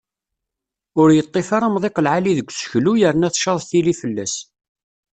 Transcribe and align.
Ur 1.01 1.09
yeṭṭif 1.11 1.49
ara 1.55 1.65
amḍiq 1.67 1.97
lεali 2.05 2.33
deg 2.37 2.49
useklu 2.51 2.93
yerna 2.99 3.29
tcaḍ 3.33 3.57
tili 3.69 3.93
fell-as. 4.01 4.35